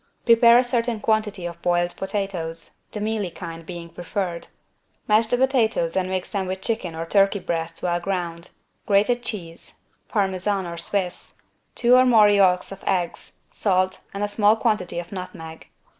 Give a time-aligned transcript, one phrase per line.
[0.25, 4.47] Prepare a certain quantity of boiled potatoes, the mealy kind being preferred.
[5.07, 8.49] Mash the potatoes and mix them with chicken or turkey breast well ground,
[8.87, 11.39] grated cheese (Parmesan or Swiss),
[11.75, 15.67] two or more yolks of eggs, salt and a small quantity of nutmeg.